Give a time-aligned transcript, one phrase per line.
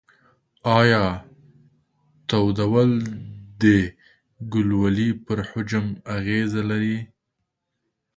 [0.77, 1.03] ایا
[2.29, 2.91] تودول
[3.61, 3.63] د
[4.53, 5.85] ګلولې پر حجم
[6.15, 6.97] اغیزه لري؟